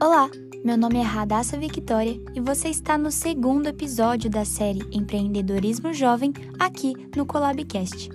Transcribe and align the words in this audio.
Olá, 0.00 0.28
meu 0.64 0.76
nome 0.76 0.98
é 0.98 1.02
Radassa 1.02 1.56
Victoria 1.56 2.20
e 2.34 2.40
você 2.40 2.68
está 2.68 2.98
no 2.98 3.12
segundo 3.12 3.68
episódio 3.68 4.28
da 4.28 4.44
série 4.44 4.80
Empreendedorismo 4.90 5.92
Jovem 5.94 6.32
aqui 6.58 6.94
no 7.16 7.24
Colabcast. 7.24 8.10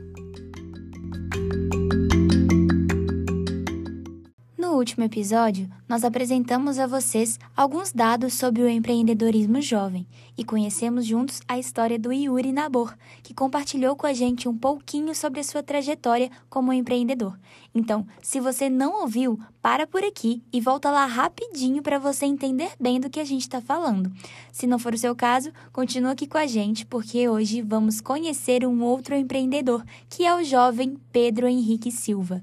Último 4.79 5.03
episódio, 5.03 5.69
nós 5.89 6.05
apresentamos 6.05 6.79
a 6.79 6.87
vocês 6.87 7.37
alguns 7.55 7.91
dados 7.91 8.33
sobre 8.33 8.61
o 8.61 8.69
empreendedorismo 8.69 9.61
jovem 9.61 10.07
e 10.37 10.43
conhecemos 10.45 11.05
juntos 11.05 11.41
a 11.49 11.59
história 11.59 11.99
do 11.99 12.13
Yuri 12.13 12.53
Nabor, 12.53 12.95
que 13.21 13.33
compartilhou 13.33 13.93
com 13.97 14.07
a 14.07 14.13
gente 14.13 14.47
um 14.47 14.57
pouquinho 14.57 15.13
sobre 15.13 15.41
a 15.41 15.43
sua 15.43 15.61
trajetória 15.61 16.31
como 16.49 16.71
empreendedor. 16.71 17.37
Então, 17.75 18.07
se 18.21 18.39
você 18.39 18.69
não 18.69 19.01
ouviu, 19.01 19.37
para 19.61 19.85
por 19.85 20.01
aqui 20.01 20.41
e 20.51 20.61
volta 20.61 20.89
lá 20.89 21.05
rapidinho 21.05 21.83
para 21.83 21.99
você 21.99 22.25
entender 22.25 22.71
bem 22.79 23.01
do 23.01 23.09
que 23.09 23.19
a 23.19 23.25
gente 23.25 23.41
está 23.41 23.59
falando. 23.59 24.09
Se 24.49 24.65
não 24.65 24.79
for 24.79 24.93
o 24.93 24.97
seu 24.97 25.13
caso, 25.13 25.51
continua 25.73 26.11
aqui 26.11 26.25
com 26.25 26.37
a 26.37 26.47
gente, 26.47 26.85
porque 26.85 27.27
hoje 27.27 27.61
vamos 27.61 27.99
conhecer 27.99 28.65
um 28.65 28.81
outro 28.81 29.13
empreendedor, 29.13 29.83
que 30.09 30.25
é 30.25 30.33
o 30.33 30.43
jovem 30.43 30.97
Pedro 31.11 31.47
Henrique 31.47 31.91
Silva. 31.91 32.41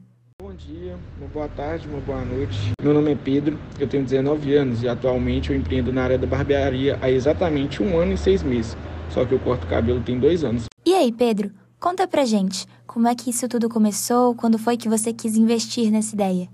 Bom 0.57 0.73
dia, 0.73 0.97
uma 1.19 1.29
boa 1.29 1.49
tarde, 1.49 1.87
uma 1.87 2.01
boa 2.01 2.25
noite. 2.25 2.71
Meu 2.83 2.95
nome 2.95 3.13
é 3.13 3.15
Pedro, 3.15 3.59
eu 3.79 3.87
tenho 3.87 4.03
19 4.03 4.55
anos 4.55 4.83
e 4.83 4.89
atualmente 4.89 5.51
eu 5.51 5.57
empreendo 5.57 5.93
na 5.93 6.03
área 6.03 6.17
da 6.17 6.27
barbearia 6.27 6.99
há 7.03 7.11
exatamente 7.11 7.83
um 7.83 7.99
ano 7.99 8.15
e 8.15 8.17
seis 8.17 8.43
meses. 8.43 8.75
Só 9.11 9.27
que 9.27 9.35
eu 9.35 9.39
corto 9.39 9.67
cabelo 9.67 10.01
tem 10.01 10.19
dois 10.19 10.43
anos. 10.43 10.65
E 10.87 10.95
aí, 10.95 11.13
Pedro, 11.13 11.51
conta 11.79 12.09
pra 12.09 12.25
gente, 12.25 12.65
como 12.87 13.07
é 13.07 13.15
que 13.15 13.29
isso 13.29 13.47
tudo 13.51 13.69
começou? 13.69 14.35
Quando 14.35 14.57
foi 14.57 14.79
que 14.79 14.89
você 14.89 15.13
quis 15.13 15.37
investir 15.37 15.91
nessa 15.91 16.15
ideia? 16.15 16.49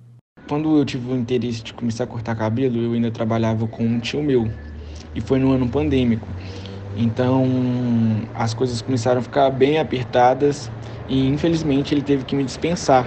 Quando 0.49 0.77
eu 0.77 0.85
tive 0.85 1.13
o 1.13 1.17
interesse 1.17 1.63
de 1.63 1.73
começar 1.73 2.03
a 2.03 2.09
cortar 2.09 2.35
cabelo, 2.35 2.83
eu 2.83 2.95
ainda 2.95 3.13
trabalhava 3.13 3.69
com 3.69 3.85
um 3.85 4.01
tio 4.01 4.21
meu. 4.21 4.51
E 5.15 5.21
foi 5.21 5.39
no 5.39 5.53
ano 5.53 5.69
pandêmico. 5.69 6.27
Então, 6.97 7.47
as 8.35 8.53
coisas 8.53 8.83
começaram 8.83 9.21
a 9.21 9.23
ficar 9.23 9.49
bem 9.51 9.79
apertadas 9.79 10.69
e 11.09 11.29
infelizmente 11.29 11.95
ele 11.95 12.03
teve 12.03 12.25
que 12.25 12.35
me 12.35 12.43
dispensar. 12.43 13.07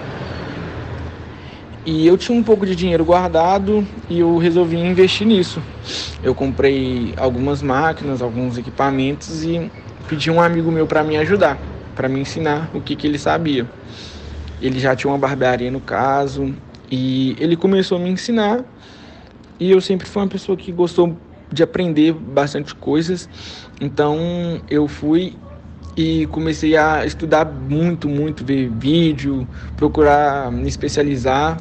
E 1.86 2.04
eu 2.04 2.18
tinha 2.18 2.36
um 2.36 2.42
pouco 2.42 2.66
de 2.66 2.74
dinheiro 2.74 3.04
guardado 3.04 3.86
e 4.10 4.18
eu 4.18 4.38
resolvi 4.38 4.76
investir 4.76 5.24
nisso. 5.24 5.62
Eu 6.20 6.34
comprei 6.34 7.14
algumas 7.16 7.62
máquinas, 7.62 8.20
alguns 8.20 8.58
equipamentos 8.58 9.44
e 9.44 9.70
pedi 10.08 10.28
um 10.28 10.42
amigo 10.42 10.72
meu 10.72 10.84
para 10.84 11.04
me 11.04 11.16
ajudar, 11.16 11.56
para 11.94 12.08
me 12.08 12.18
ensinar 12.18 12.68
o 12.74 12.80
que, 12.80 12.96
que 12.96 13.06
ele 13.06 13.20
sabia. 13.20 13.70
Ele 14.60 14.80
já 14.80 14.96
tinha 14.96 15.12
uma 15.12 15.18
barbearia 15.18 15.70
no 15.70 15.78
caso 15.80 16.52
e 16.90 17.36
ele 17.38 17.56
começou 17.56 17.98
a 17.98 18.00
me 18.00 18.10
ensinar. 18.10 18.64
E 19.60 19.70
eu 19.70 19.80
sempre 19.80 20.08
fui 20.08 20.20
uma 20.20 20.28
pessoa 20.28 20.58
que 20.58 20.72
gostou 20.72 21.16
de 21.52 21.62
aprender 21.62 22.12
bastante 22.12 22.74
coisas. 22.74 23.28
Então 23.80 24.60
eu 24.68 24.88
fui 24.88 25.36
e 25.96 26.26
comecei 26.26 26.76
a 26.76 27.06
estudar 27.06 27.44
muito, 27.44 28.08
muito, 28.08 28.44
ver 28.44 28.68
vídeo, 28.70 29.46
procurar 29.76 30.50
me 30.50 30.68
especializar 30.68 31.56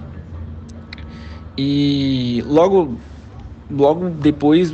e 1.58 2.44
logo, 2.46 2.98
logo 3.70 4.10
depois, 4.10 4.74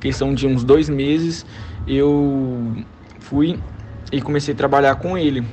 questão 0.00 0.34
de 0.34 0.46
uns 0.46 0.62
dois 0.62 0.88
meses, 0.88 1.46
eu 1.86 2.76
fui 3.20 3.58
e 4.12 4.20
comecei 4.20 4.54
a 4.54 4.56
trabalhar 4.56 4.94
com 4.96 5.16
ele. 5.16 5.44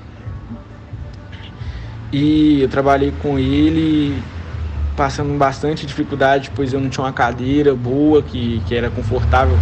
E 2.11 2.61
eu 2.61 2.67
trabalhei 2.67 3.11
com 3.11 3.39
ele 3.39 4.21
passando 4.95 5.33
bastante 5.37 5.85
dificuldade, 5.85 6.51
pois 6.53 6.73
eu 6.73 6.79
não 6.79 6.89
tinha 6.89 7.05
uma 7.05 7.13
cadeira 7.13 7.73
boa 7.73 8.21
que, 8.21 8.61
que 8.67 8.75
era 8.75 8.89
confortável 8.89 9.57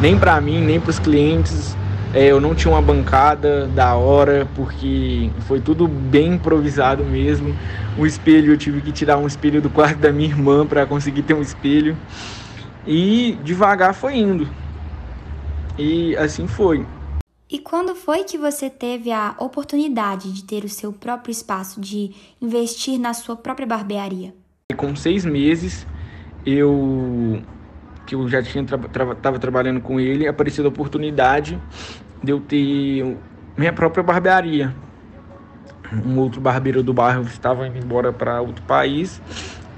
nem 0.00 0.18
para 0.18 0.40
mim, 0.40 0.60
nem 0.62 0.80
para 0.80 0.90
os 0.90 0.98
clientes. 0.98 1.76
É, 2.14 2.26
eu 2.26 2.40
não 2.42 2.54
tinha 2.54 2.72
uma 2.72 2.82
bancada 2.82 3.66
da 3.68 3.94
hora, 3.94 4.46
porque 4.54 5.30
foi 5.48 5.60
tudo 5.60 5.88
bem 5.88 6.34
improvisado 6.34 7.02
mesmo. 7.02 7.56
O 7.98 8.04
espelho, 8.04 8.52
eu 8.52 8.58
tive 8.58 8.82
que 8.82 8.92
tirar 8.92 9.16
um 9.16 9.26
espelho 9.26 9.62
do 9.62 9.70
quarto 9.70 9.98
da 9.98 10.12
minha 10.12 10.28
irmã 10.28 10.66
para 10.66 10.84
conseguir 10.84 11.22
ter 11.22 11.32
um 11.32 11.40
espelho. 11.40 11.96
E 12.86 13.38
devagar 13.42 13.94
foi 13.94 14.18
indo. 14.18 14.46
E 15.78 16.14
assim 16.16 16.46
foi. 16.46 16.84
E 17.50 17.58
quando 17.58 17.94
foi 17.94 18.24
que 18.24 18.36
você 18.36 18.68
teve 18.68 19.10
a 19.10 19.34
oportunidade 19.38 20.32
de 20.32 20.44
ter 20.44 20.64
o 20.64 20.68
seu 20.68 20.92
próprio 20.92 21.32
espaço, 21.32 21.80
de 21.80 22.14
investir 22.40 22.98
na 22.98 23.14
sua 23.14 23.36
própria 23.36 23.66
barbearia? 23.66 24.34
Com 24.76 24.94
seis 24.96 25.24
meses, 25.24 25.86
eu 26.44 27.42
que 28.06 28.14
eu 28.14 28.28
já 28.28 28.42
tinha 28.42 28.64
estava 28.64 28.88
tra 28.88 29.14
tra 29.14 29.38
trabalhando 29.38 29.80
com 29.80 30.00
ele, 30.00 30.26
apareceu 30.26 30.64
a 30.64 30.68
oportunidade 30.68 31.60
de 32.22 32.30
eu 32.30 32.40
ter 32.40 33.16
minha 33.56 33.72
própria 33.72 34.02
barbearia. 34.02 34.74
Um 36.04 36.18
outro 36.18 36.40
barbeiro 36.40 36.82
do 36.82 36.94
bairro 36.94 37.22
estava 37.22 37.66
indo 37.66 37.78
embora 37.78 38.12
para 38.12 38.40
outro 38.40 38.62
país 38.64 39.20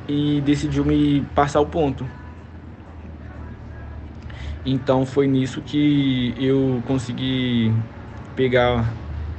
e 0.08 0.40
decidiu 0.42 0.84
me 0.84 1.22
passar 1.34 1.60
o 1.60 1.66
ponto. 1.66 2.06
Então 4.64 5.04
foi 5.04 5.26
nisso 5.26 5.60
que 5.60 6.34
eu 6.38 6.82
consegui 6.86 7.72
pegar 8.34 8.84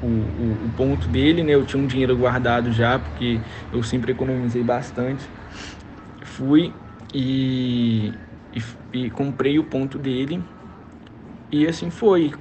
o, 0.01 0.05
o, 0.05 0.65
o, 0.65 0.71
ponto 0.77 1.07
dele, 1.07 1.43
né? 1.43 1.53
Eu 1.53 1.65
tinha 1.65 1.81
um 1.81 1.87
dinheiro 1.87 2.15
guardado 2.15 2.71
já, 2.71 2.99
porque 2.99 3.39
eu 3.73 3.81
sempre 3.81 4.11
economizei 4.11 4.63
bastante. 4.63 5.25
Fui 6.23 6.71
e, 7.13 8.13
e, 8.53 8.61
e 8.93 9.09
comprei 9.09 9.57
o 9.57 9.63
ponto 9.63 9.97
dele. 9.97 10.43
E 11.51 11.65
assim 11.65 11.89
foi. 11.89 12.33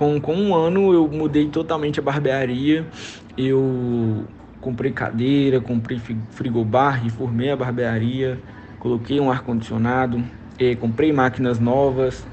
Com, 0.00 0.18
com 0.18 0.34
um 0.34 0.54
ano 0.54 0.94
eu 0.94 1.06
mudei 1.08 1.50
totalmente 1.50 2.00
a 2.00 2.02
barbearia. 2.02 2.88
Eu 3.36 4.24
comprei 4.58 4.92
cadeira, 4.92 5.60
comprei 5.60 5.98
frigobar, 6.30 7.04
reformei 7.04 7.50
a 7.50 7.56
barbearia, 7.56 8.42
coloquei 8.78 9.20
um 9.20 9.30
ar-condicionado, 9.30 10.24
eh, 10.58 10.74
comprei 10.74 11.12
máquinas 11.12 11.58
novas 11.58 12.26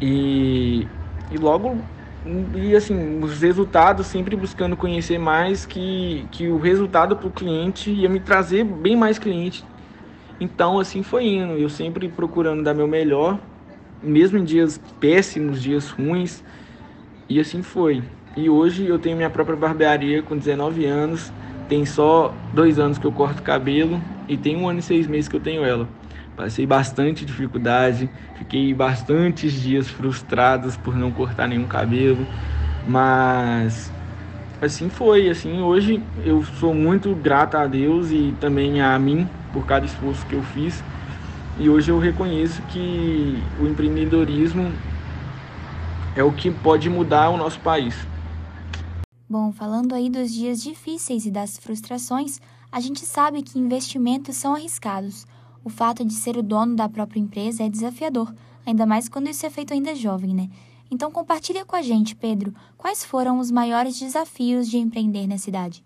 e, 0.00 0.88
e 1.30 1.36
logo 1.36 1.84
e 2.54 2.74
assim 2.74 3.20
os 3.22 3.42
resultados 3.42 4.06
sempre 4.06 4.34
buscando 4.34 4.74
conhecer 4.74 5.18
mais 5.18 5.66
que, 5.66 6.26
que 6.32 6.48
o 6.48 6.56
resultado 6.56 7.14
para 7.14 7.28
o 7.28 7.30
cliente 7.30 7.90
ia 7.90 8.08
me 8.08 8.20
trazer 8.20 8.64
bem 8.64 8.96
mais 8.96 9.18
cliente 9.18 9.64
então 10.40 10.80
assim 10.80 11.02
foi 11.02 11.26
indo 11.26 11.52
eu 11.52 11.68
sempre 11.68 12.08
procurando 12.08 12.62
dar 12.64 12.74
meu 12.74 12.88
melhor 12.88 13.38
mesmo 14.02 14.38
em 14.38 14.44
dias 14.44 14.80
péssimos 14.98 15.62
dias 15.62 15.88
ruins 15.90 16.42
e 17.28 17.40
assim 17.40 17.62
foi. 17.62 18.02
E 18.36 18.48
hoje 18.50 18.86
eu 18.86 18.98
tenho 18.98 19.16
minha 19.16 19.30
própria 19.30 19.56
barbearia 19.56 20.22
com 20.22 20.36
19 20.36 20.84
anos. 20.84 21.32
Tem 21.68 21.84
só 21.84 22.34
dois 22.52 22.78
anos 22.78 22.98
que 22.98 23.06
eu 23.06 23.12
corto 23.12 23.42
cabelo 23.42 24.00
e 24.28 24.36
tem 24.36 24.56
um 24.56 24.68
ano 24.68 24.78
e 24.78 24.82
seis 24.82 25.06
meses 25.06 25.28
que 25.28 25.36
eu 25.36 25.40
tenho 25.40 25.64
ela. 25.64 25.88
Passei 26.36 26.66
bastante 26.66 27.24
dificuldade, 27.24 28.10
fiquei 28.34 28.72
bastantes 28.74 29.52
dias 29.54 29.88
frustrados 29.88 30.76
por 30.76 30.94
não 30.94 31.10
cortar 31.10 31.48
nenhum 31.48 31.66
cabelo, 31.66 32.28
mas 32.86 33.90
assim 34.60 34.88
foi. 34.88 35.28
Assim 35.28 35.60
hoje 35.60 36.02
eu 36.24 36.42
sou 36.44 36.74
muito 36.74 37.14
grato 37.16 37.56
a 37.56 37.66
Deus 37.66 38.10
e 38.10 38.36
também 38.38 38.80
a 38.80 38.98
mim 38.98 39.28
por 39.50 39.66
cada 39.66 39.86
esforço 39.86 40.26
que 40.26 40.34
eu 40.34 40.42
fiz. 40.42 40.84
E 41.56 41.70
hoje 41.70 41.90
eu 41.90 41.98
reconheço 41.98 42.62
que 42.62 43.42
o 43.58 43.66
empreendedorismo 43.66 44.72
é 46.16 46.24
o 46.24 46.32
que 46.32 46.50
pode 46.50 46.88
mudar 46.88 47.28
o 47.28 47.36
nosso 47.36 47.60
país. 47.60 47.94
Bom, 49.28 49.52
falando 49.52 49.94
aí 49.94 50.08
dos 50.08 50.32
dias 50.32 50.62
difíceis 50.62 51.26
e 51.26 51.30
das 51.30 51.58
frustrações, 51.58 52.40
a 52.72 52.80
gente 52.80 53.04
sabe 53.04 53.42
que 53.42 53.58
investimentos 53.58 54.36
são 54.36 54.54
arriscados. 54.54 55.26
O 55.62 55.68
fato 55.68 56.04
de 56.04 56.14
ser 56.14 56.36
o 56.38 56.42
dono 56.42 56.74
da 56.74 56.88
própria 56.88 57.20
empresa 57.20 57.64
é 57.64 57.68
desafiador, 57.68 58.32
ainda 58.64 58.86
mais 58.86 59.08
quando 59.08 59.28
isso 59.28 59.44
é 59.44 59.50
feito 59.50 59.74
ainda 59.74 59.94
jovem, 59.94 60.34
né? 60.34 60.48
Então 60.90 61.10
compartilha 61.10 61.64
com 61.64 61.76
a 61.76 61.82
gente, 61.82 62.14
Pedro, 62.14 62.54
quais 62.78 63.04
foram 63.04 63.38
os 63.38 63.50
maiores 63.50 63.98
desafios 63.98 64.70
de 64.70 64.78
empreender 64.78 65.26
na 65.26 65.36
cidade? 65.36 65.84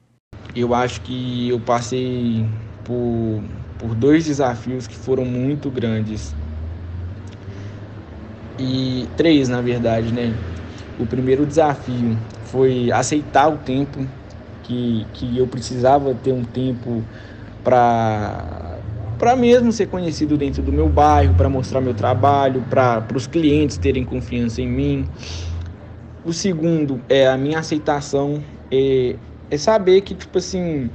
Eu 0.55 0.75
acho 0.75 1.01
que 1.01 1.49
eu 1.49 1.59
passei 1.59 2.47
por, 2.85 3.43
por 3.79 3.95
dois 3.95 4.27
desafios 4.27 4.87
que 4.87 4.97
foram 4.97 5.25
muito 5.25 5.71
grandes 5.71 6.35
e 8.61 9.09
três, 9.17 9.49
na 9.49 9.61
verdade, 9.61 10.13
né? 10.13 10.35
O 10.99 11.07
primeiro 11.07 11.47
desafio 11.47 12.17
foi 12.45 12.93
aceitar 12.93 13.49
o 13.49 13.57
tempo 13.59 14.07
que, 14.63 15.07
que 15.15 15.39
eu 15.39 15.47
precisava 15.47 16.15
ter 16.15 16.33
um 16.33 16.45
tempo 16.45 17.03
para 17.65 18.79
para 19.19 19.37
mesmo 19.37 19.71
ser 19.71 19.87
conhecido 19.87 20.39
dentro 20.39 20.63
do 20.63 20.73
meu 20.73 20.89
bairro, 20.89 21.35
para 21.35 21.47
mostrar 21.47 21.83
meu 21.83 21.93
trabalho, 21.93 22.65
para 22.71 23.05
os 23.15 23.27
clientes 23.27 23.77
terem 23.77 24.03
confiança 24.03 24.63
em 24.63 24.67
mim. 24.67 25.07
O 26.25 26.33
segundo 26.33 27.03
é 27.07 27.29
a 27.29 27.37
minha 27.37 27.59
aceitação, 27.59 28.43
é, 28.71 29.17
é 29.51 29.59
saber 29.59 30.01
que 30.01 30.15
tipo 30.15 30.39
assim 30.39 30.89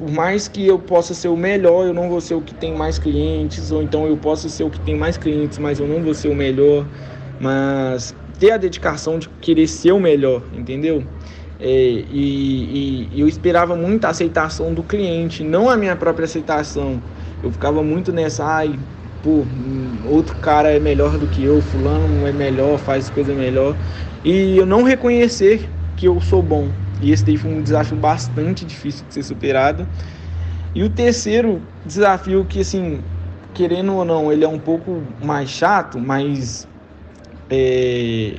por 0.00 0.10
mais 0.10 0.48
que 0.48 0.66
eu 0.66 0.78
possa 0.78 1.12
ser 1.12 1.28
o 1.28 1.36
melhor, 1.36 1.86
eu 1.86 1.92
não 1.92 2.08
vou 2.08 2.22
ser 2.22 2.34
o 2.34 2.40
que 2.40 2.54
tem 2.54 2.74
mais 2.74 2.98
clientes, 2.98 3.70
ou 3.70 3.82
então 3.82 4.06
eu 4.06 4.16
posso 4.16 4.48
ser 4.48 4.64
o 4.64 4.70
que 4.70 4.80
tem 4.80 4.96
mais 4.96 5.18
clientes, 5.18 5.58
mas 5.58 5.78
eu 5.78 5.86
não 5.86 6.02
vou 6.02 6.14
ser 6.14 6.28
o 6.28 6.34
melhor. 6.34 6.88
Mas 7.38 8.14
ter 8.38 8.52
a 8.52 8.56
dedicação 8.56 9.18
de 9.18 9.28
querer 9.28 9.66
ser 9.66 9.92
o 9.92 10.00
melhor, 10.00 10.42
entendeu? 10.54 11.04
É, 11.58 11.68
e, 11.68 13.08
e, 13.12 13.20
eu 13.20 13.28
esperava 13.28 13.76
muito 13.76 14.06
a 14.06 14.08
aceitação 14.08 14.72
do 14.72 14.82
cliente, 14.82 15.44
não 15.44 15.68
a 15.68 15.76
minha 15.76 15.94
própria 15.94 16.24
aceitação. 16.24 17.02
Eu 17.42 17.52
ficava 17.52 17.82
muito 17.82 18.10
nessa, 18.10 18.42
ai, 18.42 18.80
pô, 19.20 19.46
outro 20.02 20.34
cara 20.36 20.70
é 20.74 20.80
melhor 20.80 21.18
do 21.18 21.28
que 21.28 21.44
eu, 21.44 21.60
fulano 21.60 22.26
é 22.26 22.32
melhor, 22.32 22.78
faz 22.78 23.10
coisa 23.10 23.34
melhor. 23.34 23.76
E 24.24 24.56
eu 24.56 24.64
não 24.64 24.82
reconhecer 24.82 25.70
que 25.94 26.08
eu 26.08 26.18
sou 26.22 26.42
bom. 26.42 26.72
E 27.00 27.10
esse 27.10 27.24
daí 27.24 27.36
foi 27.36 27.50
um 27.50 27.62
desafio 27.62 27.96
bastante 27.96 28.64
difícil 28.64 29.04
de 29.06 29.14
ser 29.14 29.22
superado. 29.22 29.86
E 30.74 30.82
o 30.82 30.90
terceiro 30.90 31.62
desafio 31.84 32.44
que, 32.44 32.60
assim, 32.60 33.00
querendo 33.54 33.94
ou 33.94 34.04
não, 34.04 34.32
ele 34.32 34.44
é 34.44 34.48
um 34.48 34.58
pouco 34.58 35.02
mais 35.24 35.48
chato, 35.50 35.98
mas 35.98 36.68
é, 37.48 38.34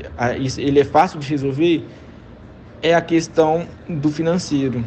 ele 0.58 0.80
é 0.80 0.86
fácil 0.86 1.20
de 1.20 1.28
resolver, 1.28 1.90
é 2.82 2.96
a 2.96 3.02
questão 3.02 3.68
do 3.88 4.10
financeiro. 4.10 4.86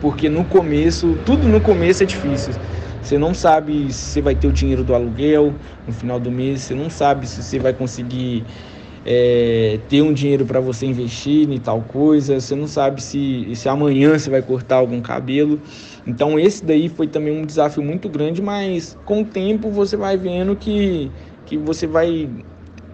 Porque 0.00 0.28
no 0.28 0.44
começo, 0.44 1.16
tudo 1.24 1.48
no 1.48 1.60
começo 1.60 2.02
é 2.02 2.06
difícil. 2.06 2.54
Você 3.00 3.18
não 3.18 3.32
sabe 3.32 3.92
se 3.92 4.10
você 4.10 4.20
vai 4.20 4.34
ter 4.34 4.48
o 4.48 4.52
dinheiro 4.52 4.82
do 4.82 4.94
aluguel 4.94 5.54
no 5.86 5.92
final 5.92 6.18
do 6.18 6.30
mês, 6.30 6.62
você 6.62 6.74
não 6.74 6.90
sabe 6.90 7.26
se 7.26 7.42
você 7.42 7.58
vai 7.58 7.72
conseguir 7.72 8.44
é, 9.08 9.78
ter 9.88 10.02
um 10.02 10.12
dinheiro 10.12 10.44
para 10.44 10.58
você 10.58 10.84
investir 10.84 11.48
em 11.48 11.60
tal 11.60 11.80
coisa, 11.82 12.40
você 12.40 12.56
não 12.56 12.66
sabe 12.66 13.00
se, 13.00 13.54
se 13.54 13.68
amanhã 13.68 14.18
você 14.18 14.28
vai 14.28 14.42
cortar 14.42 14.76
algum 14.76 15.00
cabelo. 15.00 15.60
Então 16.04 16.38
esse 16.40 16.64
daí 16.64 16.88
foi 16.88 17.06
também 17.06 17.32
um 17.32 17.46
desafio 17.46 17.84
muito 17.84 18.08
grande, 18.08 18.42
mas 18.42 18.98
com 19.04 19.22
o 19.22 19.24
tempo 19.24 19.70
você 19.70 19.96
vai 19.96 20.16
vendo 20.16 20.56
que, 20.56 21.12
que 21.44 21.56
você 21.56 21.86
vai 21.86 22.28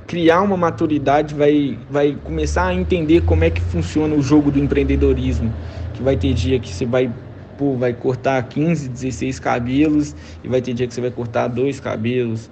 criar 0.06 0.42
uma 0.42 0.56
maturidade, 0.58 1.34
vai, 1.34 1.78
vai 1.88 2.14
começar 2.22 2.66
a 2.66 2.74
entender 2.74 3.22
como 3.22 3.44
é 3.44 3.50
que 3.50 3.62
funciona 3.62 4.14
o 4.14 4.20
jogo 4.20 4.50
do 4.50 4.58
empreendedorismo. 4.58 5.54
Que 5.94 6.02
vai 6.02 6.16
ter 6.18 6.34
dia 6.34 6.60
que 6.60 6.68
você 6.74 6.84
vai, 6.84 7.10
pô, 7.56 7.74
vai 7.78 7.94
cortar 7.94 8.42
15, 8.42 8.86
16 8.86 9.38
cabelos 9.40 10.14
e 10.44 10.48
vai 10.48 10.60
ter 10.60 10.74
dia 10.74 10.86
que 10.86 10.92
você 10.92 11.00
vai 11.00 11.10
cortar 11.10 11.48
dois 11.48 11.80
cabelos. 11.80 12.50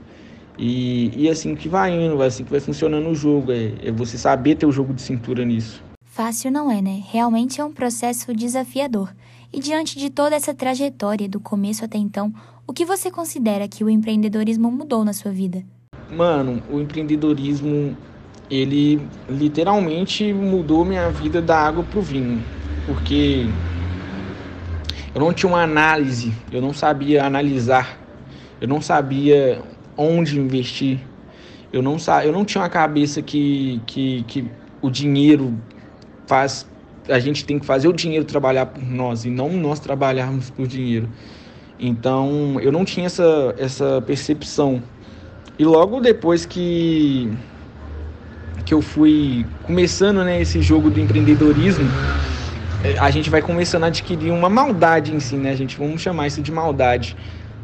E, 0.63 1.11
e 1.17 1.31
assim 1.31 1.55
que 1.55 1.71
vai 1.71 1.91
indo, 1.91 2.23
assim 2.23 2.45
que 2.45 2.51
vai 2.51 2.61
funcionando 2.61 3.09
o 3.09 3.15
jogo. 3.15 3.51
É, 3.51 3.73
é 3.83 3.91
você 3.91 4.19
saber 4.19 4.57
ter 4.57 4.67
o 4.67 4.73
jogo 4.73 4.93
de 4.93 5.01
cintura 5.01 5.43
nisso. 5.43 5.83
Fácil 6.05 6.51
não 6.51 6.71
é, 6.71 6.83
né? 6.83 7.03
Realmente 7.11 7.63
é 7.63 7.65
um 7.65 7.73
processo 7.73 8.35
desafiador. 8.35 9.11
E 9.51 9.59
diante 9.59 9.99
de 9.99 10.11
toda 10.11 10.37
essa 10.37 10.53
trajetória 10.53 11.27
do 11.27 11.41
começo 11.41 11.83
até 11.83 11.97
então, 11.97 12.33
o 12.67 12.75
que 12.75 12.85
você 12.85 13.11
considera 13.11 13.67
que 13.67 13.83
o 13.83 13.89
empreendedorismo 13.89 14.71
mudou 14.71 15.03
na 15.03 15.15
sua 15.15 15.33
vida? 15.33 15.65
Mano, 16.11 16.63
o 16.71 16.79
empreendedorismo, 16.79 17.97
ele 18.51 19.01
literalmente 19.31 20.31
mudou 20.31 20.85
minha 20.85 21.09
vida 21.11 21.41
da 21.41 21.57
água 21.57 21.83
pro 21.85 22.03
vinho. 22.03 22.45
Porque 22.85 23.47
eu 25.15 25.21
não 25.21 25.33
tinha 25.33 25.49
uma 25.49 25.63
análise, 25.63 26.35
eu 26.53 26.61
não 26.61 26.75
sabia 26.75 27.25
analisar, 27.25 27.99
eu 28.61 28.69
não 28.69 28.83
sabia 28.83 29.63
onde 30.01 30.39
investir, 30.39 30.99
eu 31.73 31.83
não, 31.83 31.97
eu 32.25 32.33
não 32.33 32.45
tinha 32.45 32.63
uma 32.63 32.69
cabeça 32.69 33.21
que, 33.23 33.81
que, 33.87 34.25
que 34.27 34.51
o 34.81 34.91
dinheiro 34.91 35.55
faz. 36.27 36.67
A 37.09 37.19
gente 37.19 37.45
tem 37.45 37.59
que 37.59 37.67
fazer 37.67 37.89
o 37.89 37.93
dinheiro 37.93 38.25
trabalhar 38.25 38.67
por 38.67 38.83
nós 38.83 39.25
e 39.25 39.31
não 39.31 39.51
nós 39.51 39.79
trabalharmos 39.79 40.51
por 40.51 40.67
dinheiro. 40.67 41.09
Então 41.79 42.59
eu 42.61 42.73
não 42.73 42.85
tinha 42.85 43.07
essa, 43.07 43.55
essa 43.59 44.03
percepção. 44.03 44.83
E 45.59 45.65
logo 45.65 46.01
depois 46.01 46.47
que 46.47 47.31
que 48.65 48.75
eu 48.75 48.83
fui 48.83 49.47
começando 49.63 50.23
né, 50.23 50.41
esse 50.41 50.61
jogo 50.61 50.91
do 50.91 51.01
empreendedorismo, 51.01 51.97
eh, 52.85 52.97
a 52.99 53.11
gente 53.11 53.31
vai 53.31 53.43
começando 53.43 53.85
a 53.85 53.87
adquirir 53.87 54.31
uma 54.31 54.49
maldade 54.49 55.15
em 55.15 55.21
si, 55.21 55.37
né? 55.37 55.51
A 55.51 55.57
gente 55.57 55.77
vamos 55.79 56.01
chamar 56.03 56.27
isso 56.27 56.43
de 56.43 56.53
maldade. 56.53 57.17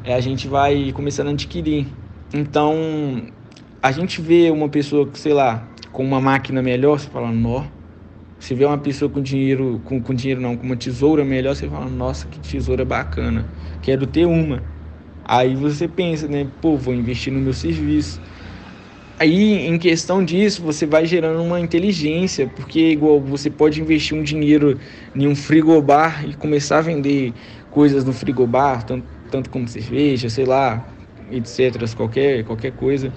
É, 0.03 0.15
a 0.15 0.21
gente 0.21 0.49
vai 0.49 0.93
começando 0.93 1.29
a 1.29 1.31
adquirir. 1.31 1.87
Então, 2.35 2.75
a 3.83 3.93
gente 3.93 4.21
vê 4.21 4.51
uma 4.51 4.69
pessoa, 4.69 5.09
sei 5.15 5.33
lá, 5.33 5.69
com 5.93 6.05
uma 6.05 6.21
máquina 6.21 6.61
melhor, 6.63 6.99
você 6.99 7.09
fala, 7.09 7.31
nó. 7.31 7.65
Você 8.39 8.55
vê 8.55 8.65
uma 8.65 8.79
pessoa 8.79 9.11
com 9.11 9.23
dinheiro, 9.23 9.81
com, 9.85 10.01
com 10.01 10.15
dinheiro 10.15 10.41
não, 10.41 10.57
com 10.57 10.67
uma 10.67 10.77
tesoura 10.77 11.25
melhor, 11.25 11.55
você 11.55 11.69
fala, 11.69 11.89
nossa, 11.89 12.27
que 12.27 12.39
tesoura 12.41 12.85
bacana. 12.85 13.47
Quero 13.81 14.07
ter 14.07 14.27
uma. 14.27 14.63
Aí 15.25 15.55
você 15.55 15.89
pensa, 15.89 16.29
né? 16.29 16.47
Pô, 16.61 16.77
vou 16.77 16.95
investir 16.95 17.33
no 17.33 17.41
meu 17.41 17.53
serviço. 17.53 18.21
Aí, 19.19 19.67
em 19.67 19.79
questão 19.79 20.23
disso, 20.23 20.63
você 20.63 20.85
vai 20.85 21.07
gerando 21.07 21.43
uma 21.43 21.59
inteligência, 21.59 22.47
porque 22.47 22.91
igual 22.91 23.19
você 23.21 23.49
pode 23.49 23.81
investir 23.81 24.17
um 24.17 24.23
dinheiro 24.23 24.79
em 25.15 25.27
um 25.27 25.35
frigobar 25.35 26.29
e 26.29 26.35
começar 26.35 26.79
a 26.79 26.83
vender 26.83 27.33
coisas 27.71 28.05
no 28.05 28.13
frigobar, 28.13 28.85
tanto, 28.85 29.07
tanto 29.31 29.49
como 29.49 29.67
cerveja, 29.67 30.29
sei 30.29 30.45
lá, 30.45 30.96
etc, 31.31 31.95
qualquer, 31.95 32.45
qualquer 32.45 32.73
coisa. 32.73 33.13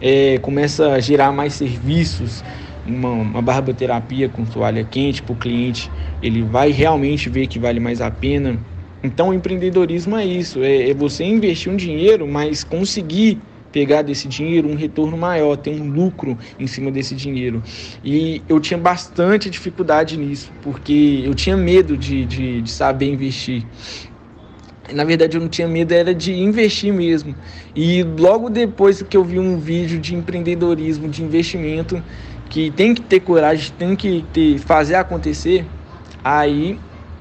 É, 0.00 0.38
começa 0.38 0.92
a 0.92 1.00
gerar 1.00 1.32
mais 1.32 1.54
serviços, 1.54 2.44
uma, 2.86 3.10
uma 3.10 3.42
barboterapia 3.42 4.28
com 4.28 4.44
toalha 4.44 4.84
quente 4.84 5.22
para 5.22 5.32
o 5.32 5.36
cliente, 5.36 5.90
ele 6.22 6.42
vai 6.42 6.70
realmente 6.70 7.28
ver 7.28 7.46
que 7.46 7.58
vale 7.58 7.80
mais 7.80 8.00
a 8.00 8.10
pena 8.10 8.58
então, 9.04 9.28
o 9.28 9.34
empreendedorismo 9.34 10.16
é 10.16 10.24
isso: 10.24 10.64
é, 10.64 10.88
é 10.88 10.94
você 10.94 11.24
investir 11.24 11.70
um 11.70 11.76
dinheiro, 11.76 12.26
mas 12.26 12.64
conseguir 12.64 13.38
pegar 13.70 14.02
desse 14.02 14.26
dinheiro 14.26 14.68
um 14.68 14.76
retorno 14.76 15.16
maior, 15.16 15.56
ter 15.56 15.70
um 15.70 15.90
lucro 15.90 16.38
em 16.58 16.66
cima 16.66 16.90
desse 16.90 17.14
dinheiro. 17.14 17.62
E 18.02 18.40
eu 18.48 18.58
tinha 18.60 18.78
bastante 18.78 19.50
dificuldade 19.50 20.16
nisso, 20.16 20.50
porque 20.62 21.22
eu 21.22 21.34
tinha 21.34 21.56
medo 21.56 21.98
de, 21.98 22.24
de, 22.24 22.62
de, 22.62 22.70
saber 22.70 23.12
investir. 23.12 23.66
Na 24.92 25.04
verdade, 25.04 25.36
eu 25.36 25.40
não 25.40 25.48
tinha 25.48 25.66
medo, 25.66 25.92
era 25.92 26.14
de 26.14 26.32
investir 26.34 26.92
mesmo. 26.92 27.34
E 27.74 28.02
logo 28.02 28.50
depois 28.50 29.02
que 29.02 29.16
eu 29.16 29.24
vi 29.24 29.38
um 29.38 29.58
vídeo 29.58 29.98
de 29.98 30.14
empreendedorismo, 30.14 31.08
de 31.08 31.22
investimento, 31.22 32.02
que 32.50 32.70
tem 32.70 32.94
que 32.94 33.00
ter 33.02 33.20
coragem, 33.20 33.72
tem 33.72 33.96
que 33.96 34.22
ter, 34.32 34.58
fazer 34.58 34.96
acontecer, 34.96 35.66
aí 36.22 36.78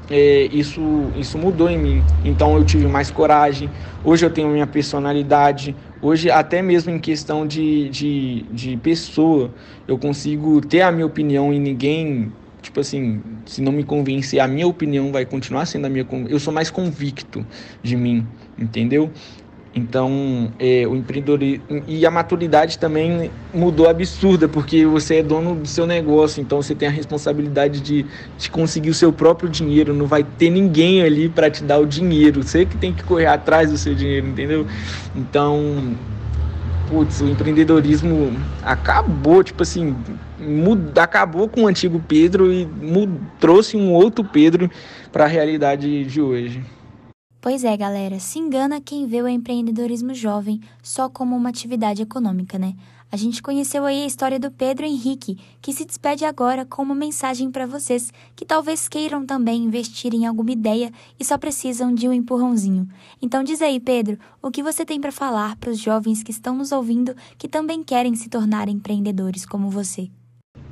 é, 0.10 0.48
isso, 0.52 1.12
isso 1.16 1.38
mudou 1.38 1.70
em 1.70 1.78
mim. 1.78 2.04
Então 2.24 2.56
eu 2.56 2.64
tive 2.64 2.88
mais 2.88 3.10
coragem. 3.10 3.72
Hoje 4.04 4.26
eu 4.26 4.30
tenho 4.30 4.50
minha 4.50 4.68
personalidade. 4.68 5.76
Hoje, 6.02 6.30
até 6.30 6.62
mesmo 6.62 6.92
em 6.92 7.00
questão 7.00 7.48
de, 7.48 7.90
de, 7.90 8.44
de 8.52 8.78
pessoa, 8.78 9.54
eu 9.88 9.98
consigo 9.98 10.60
ter 10.60 10.82
a 10.82 10.92
minha 10.92 11.06
opinião 11.06 11.54
e 11.54 11.60
ninguém, 11.60 12.34
tipo 12.64 12.80
assim, 12.80 13.22
se 13.46 13.62
não 13.62 13.72
me 13.72 13.84
convencer, 13.84 14.40
a 14.40 14.48
minha 14.48 14.66
opinião 14.66 15.12
vai 15.12 15.26
continuar 15.26 15.66
sendo 15.66 15.86
a 15.86 15.90
minha. 15.90 16.08
Eu 16.30 16.40
sou 16.40 16.52
mais 16.52 16.72
convicto 16.72 17.46
de 17.84 17.96
mim, 17.96 18.26
entendeu? 18.58 19.12
Então, 19.76 20.54
é, 20.60 20.88
o 20.88 20.96
empreendedorismo 20.96 21.84
e 21.88 22.06
a 22.06 22.12
maturidade 22.12 22.78
também 22.78 23.32
mudou 23.52 23.90
absurda, 23.90 24.48
porque 24.48 24.86
você 24.86 25.16
é 25.16 25.24
dono 25.24 25.56
do 25.56 25.68
seu 25.68 25.88
negócio, 25.88 26.40
então 26.42 26.62
você 26.62 26.76
tem 26.76 26.88
a 26.88 26.92
responsabilidade 26.92 27.82
de, 27.82 28.06
de 28.38 28.52
conseguir 28.52 28.92
o 28.92 28.94
seu 28.94 29.12
próprio 29.12 29.50
dinheiro, 29.50 29.92
não 29.92 30.06
vai 30.06 30.24
ter 30.24 30.52
ninguém 30.52 31.02
ali 31.02 31.28
para 31.28 31.50
te 31.50 31.64
dar 31.64 31.80
o 31.80 31.88
dinheiro, 31.88 32.44
você 32.44 32.68
que 32.68 32.78
tem 32.78 32.94
que 32.94 33.04
correr 33.04 33.26
atrás 33.26 33.72
do 33.72 33.78
seu 33.78 33.96
dinheiro, 33.96 34.28
entendeu? 34.28 34.68
Então, 35.16 35.98
putz, 36.94 37.22
o 37.22 37.28
empreendedorismo 37.28 38.32
acabou, 38.62 39.44
tipo 39.44 39.64
assim, 39.64 39.96
muda, 40.40 41.02
acabou 41.02 41.50
com 41.50 41.64
o 41.64 41.68
antigo 41.68 42.00
Pedro 42.08 42.54
e 42.54 42.70
trouxe 43.40 43.76
um 43.76 43.92
outro 43.94 44.24
Pedro 44.24 44.70
para 45.12 45.24
a 45.24 45.28
realidade 45.28 46.06
de 46.06 46.22
hoje. 46.22 46.64
Pois 47.42 47.64
é, 47.64 47.76
galera, 47.76 48.20
se 48.20 48.38
engana 48.38 48.80
quem 48.80 49.08
vê 49.08 49.24
o 49.24 49.28
empreendedorismo 49.28 50.14
jovem 50.14 50.62
só 50.84 51.10
como 51.10 51.36
uma 51.36 51.50
atividade 51.50 52.04
econômica, 52.04 52.60
né? 52.60 52.76
A 53.14 53.16
gente 53.16 53.44
conheceu 53.44 53.86
aí 53.86 54.02
a 54.02 54.08
história 54.08 54.40
do 54.40 54.50
Pedro 54.50 54.88
Henrique, 54.88 55.38
que 55.62 55.72
se 55.72 55.86
despede 55.86 56.26
agora 56.26 56.66
com 56.66 56.82
uma 56.82 56.96
mensagem 56.96 57.52
para 57.52 57.68
vocês 57.68 58.12
que 58.36 58.44
talvez 58.44 58.90
queiram 58.90 59.24
também 59.24 59.66
investir 59.66 60.16
em 60.16 60.26
alguma 60.26 60.50
ideia 60.50 60.92
e 61.20 61.24
só 61.24 61.38
precisam 61.38 61.94
de 61.94 62.08
um 62.08 62.12
empurrãozinho. 62.12 62.88
Então 63.22 63.44
diz 63.44 63.62
aí, 63.62 63.80
Pedro, 63.80 64.18
o 64.42 64.50
que 64.50 64.64
você 64.64 64.84
tem 64.84 65.00
para 65.00 65.12
falar 65.12 65.56
para 65.58 65.70
os 65.70 65.78
jovens 65.78 66.24
que 66.24 66.32
estão 66.32 66.56
nos 66.56 66.72
ouvindo 66.72 67.16
que 67.38 67.48
também 67.48 67.84
querem 67.84 68.16
se 68.16 68.30
tornar 68.30 68.68
empreendedores 68.68 69.46
como 69.46 69.70
você? 69.70 70.10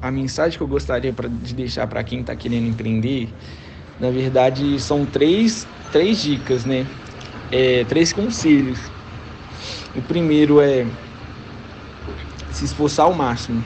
A 0.01 0.09
mensagem 0.09 0.57
que 0.57 0.63
eu 0.63 0.67
gostaria 0.67 1.13
de 1.43 1.53
deixar 1.53 1.85
para 1.85 2.03
quem 2.03 2.21
está 2.21 2.35
querendo 2.35 2.67
empreender, 2.67 3.29
na 3.99 4.09
verdade, 4.09 4.79
são 4.79 5.05
três 5.05 5.67
três 5.91 6.19
dicas, 6.19 6.65
né? 6.65 6.87
É, 7.51 7.83
três 7.83 8.11
conselhos. 8.11 8.79
O 9.95 10.01
primeiro 10.01 10.59
é 10.59 10.87
se 12.51 12.65
esforçar 12.65 13.05
ao 13.05 13.13
máximo. 13.13 13.63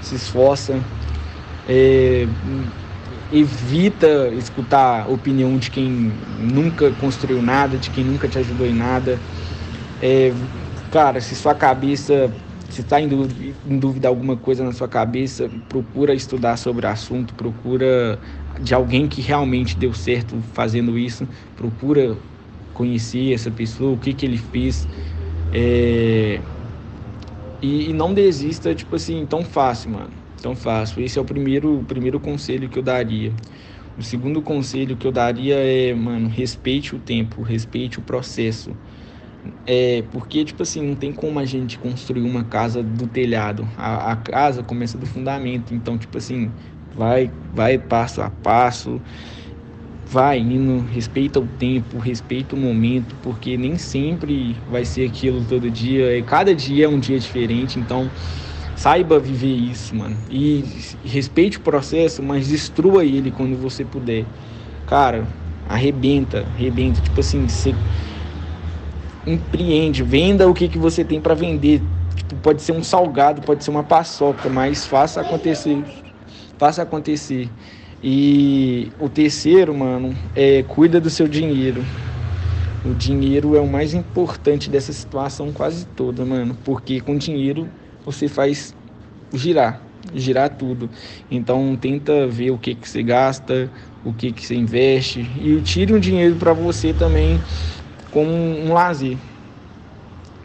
Se 0.00 0.14
esforça. 0.14 0.74
É, 1.68 2.26
evita 3.32 4.28
escutar 4.34 5.04
a 5.04 5.08
opinião 5.08 5.56
de 5.58 5.70
quem 5.70 5.90
nunca 5.90 6.90
construiu 6.92 7.42
nada, 7.42 7.78
de 7.78 7.90
quem 7.90 8.04
nunca 8.04 8.28
te 8.28 8.38
ajudou 8.38 8.66
em 8.66 8.74
nada. 8.74 9.18
É, 10.00 10.32
cara, 10.90 11.20
se 11.20 11.34
sua 11.34 11.54
cabeça, 11.54 12.30
se 12.70 12.80
está 12.80 13.00
em 13.00 13.08
em 13.66 13.78
dúvida 13.78 14.08
alguma 14.08 14.36
coisa 14.36 14.64
na 14.64 14.72
sua 14.72 14.88
cabeça, 14.88 15.48
procura 15.68 16.14
estudar 16.14 16.56
sobre 16.56 16.86
o 16.86 16.88
assunto, 16.88 17.34
procura 17.34 18.18
de 18.60 18.74
alguém 18.74 19.08
que 19.08 19.20
realmente 19.20 19.76
deu 19.78 19.92
certo 19.92 20.40
fazendo 20.54 20.98
isso, 20.98 21.28
procura 21.56 22.16
conhecer 22.72 23.32
essa 23.34 23.50
pessoa, 23.50 23.92
o 23.92 23.98
que, 23.98 24.14
que 24.14 24.24
ele 24.24 24.38
fez. 24.38 24.88
É... 25.52 26.42
E, 27.60 27.90
e, 27.90 27.92
não 27.92 28.14
desista, 28.14 28.74
tipo 28.74 28.94
assim, 28.96 29.26
tão 29.26 29.44
fácil, 29.44 29.90
mano. 29.90 30.14
Tão 30.40 30.54
fácil. 30.54 31.02
Esse 31.02 31.18
é 31.18 31.22
o 31.22 31.24
primeiro, 31.24 31.84
primeiro 31.84 32.20
conselho 32.20 32.68
que 32.70 32.78
eu 32.78 32.82
daria. 32.82 33.34
O 33.96 34.02
segundo 34.02 34.42
conselho 34.42 34.96
que 34.96 35.06
eu 35.06 35.12
daria 35.12 35.56
é, 35.56 35.94
mano, 35.94 36.28
respeite 36.28 36.94
o 36.96 37.00
tempo, 37.00 37.42
respeite 37.42 37.98
o 37.98 38.02
processo. 38.02 38.78
É, 39.66 40.02
porque, 40.10 40.44
tipo 40.44 40.62
assim, 40.62 40.82
não 40.82 40.96
tem 40.96 41.12
como 41.12 41.38
a 41.38 41.44
gente 41.44 41.78
construir 41.78 42.22
uma 42.22 42.44
casa 42.44 42.82
do 42.82 43.06
telhado. 43.06 43.68
A, 43.76 44.12
a 44.12 44.16
casa 44.16 44.62
começa 44.64 44.98
do 44.98 45.06
fundamento. 45.06 45.74
Então, 45.74 45.98
tipo 45.98 46.18
assim, 46.18 46.54
vai, 46.92 47.32
vai 47.52 47.78
passo 47.78 48.20
a 48.22 48.30
passo 48.30 49.02
vai 50.10 50.38
indo, 50.38 50.86
respeita 50.90 51.38
o 51.38 51.46
tempo, 51.46 51.98
respeita 51.98 52.56
o 52.56 52.58
momento, 52.58 53.14
porque 53.22 53.56
nem 53.56 53.76
sempre 53.76 54.56
vai 54.70 54.84
ser 54.84 55.06
aquilo 55.06 55.44
todo 55.44 55.70
dia, 55.70 56.16
e 56.16 56.22
cada 56.22 56.54
dia 56.54 56.86
é 56.86 56.88
um 56.88 56.98
dia 56.98 57.18
diferente, 57.18 57.78
então 57.78 58.10
saiba 58.74 59.18
viver 59.18 59.54
isso, 59.54 59.94
mano. 59.94 60.16
E 60.30 60.64
respeite 61.04 61.58
o 61.58 61.60
processo, 61.60 62.22
mas 62.22 62.48
destrua 62.48 63.04
ele 63.04 63.30
quando 63.30 63.56
você 63.56 63.84
puder. 63.84 64.24
Cara, 64.86 65.26
arrebenta, 65.68 66.46
arrebenta, 66.56 67.00
tipo 67.02 67.20
assim, 67.20 67.46
você 67.46 67.74
empreende, 69.26 70.02
venda 70.02 70.48
o 70.48 70.54
que, 70.54 70.68
que 70.68 70.78
você 70.78 71.04
tem 71.04 71.20
para 71.20 71.34
vender. 71.34 71.82
Tipo, 72.16 72.36
pode 72.36 72.62
ser 72.62 72.72
um 72.72 72.82
salgado, 72.82 73.42
pode 73.42 73.62
ser 73.62 73.70
uma 73.70 73.84
paçoca, 73.84 74.48
mas 74.48 74.86
faça 74.86 75.20
acontecer. 75.20 75.82
Faça 76.56 76.82
acontecer. 76.82 77.48
E 78.02 78.92
o 79.00 79.08
terceiro, 79.08 79.74
mano, 79.74 80.14
é 80.34 80.62
cuida 80.62 81.00
do 81.00 81.10
seu 81.10 81.26
dinheiro. 81.26 81.84
O 82.84 82.94
dinheiro 82.94 83.56
é 83.56 83.60
o 83.60 83.66
mais 83.66 83.92
importante 83.92 84.70
dessa 84.70 84.92
situação 84.92 85.52
quase 85.52 85.84
toda, 85.86 86.24
mano, 86.24 86.56
porque 86.64 87.00
com 87.00 87.16
dinheiro 87.16 87.68
você 88.04 88.28
faz 88.28 88.74
girar, 89.34 89.82
girar 90.14 90.50
tudo. 90.50 90.88
Então 91.28 91.76
tenta 91.76 92.26
ver 92.28 92.52
o 92.52 92.58
que 92.58 92.76
que 92.76 92.88
você 92.88 93.02
gasta, 93.02 93.70
o 94.04 94.12
que 94.12 94.30
que 94.30 94.46
você 94.46 94.54
investe 94.54 95.20
e 95.42 95.60
tire 95.60 95.92
um 95.92 95.98
dinheiro 95.98 96.36
para 96.36 96.52
você 96.52 96.92
também 96.92 97.40
como 98.12 98.30
um 98.30 98.72
lazer. 98.72 99.18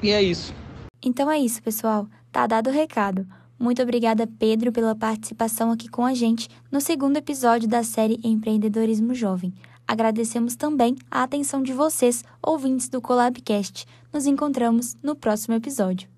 E 0.01 0.09
é 0.09 0.21
isso. 0.21 0.53
Então 1.01 1.29
é 1.29 1.37
isso, 1.37 1.61
pessoal. 1.61 2.07
Tá 2.31 2.47
dado 2.47 2.69
o 2.69 2.73
recado. 2.73 3.27
Muito 3.59 3.81
obrigada, 3.81 4.27
Pedro, 4.27 4.71
pela 4.71 4.95
participação 4.95 5.71
aqui 5.71 5.87
com 5.87 6.05
a 6.05 6.13
gente 6.13 6.49
no 6.71 6.81
segundo 6.81 7.17
episódio 7.17 7.67
da 7.67 7.83
série 7.83 8.19
Empreendedorismo 8.23 9.13
Jovem. 9.13 9.53
Agradecemos 9.87 10.55
também 10.55 10.95
a 11.09 11.23
atenção 11.23 11.61
de 11.61 11.73
vocês, 11.73 12.23
ouvintes 12.41 12.89
do 12.89 13.01
Collabcast. 13.01 13.85
Nos 14.11 14.25
encontramos 14.25 14.95
no 15.03 15.15
próximo 15.15 15.55
episódio. 15.55 16.13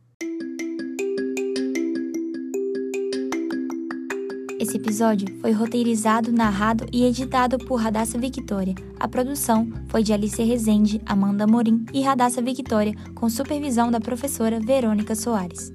Esse 4.65 4.77
episódio 4.77 5.27
foi 5.41 5.51
roteirizado, 5.51 6.31
narrado 6.31 6.87
e 6.91 7.03
editado 7.05 7.57
por 7.59 7.75
Radassa 7.75 8.17
Victoria. 8.17 8.73
A 8.99 9.07
produção 9.07 9.71
foi 9.89 10.01
de 10.01 10.11
Alice 10.11 10.41
Rezende, 10.41 10.99
Amanda 11.05 11.45
Morim 11.45 11.85
e 11.93 12.01
Radassa 12.01 12.41
Victoria, 12.41 12.95
com 13.13 13.29
supervisão 13.29 13.91
da 13.91 13.99
professora 13.99 14.59
Verônica 14.59 15.13
Soares. 15.13 15.74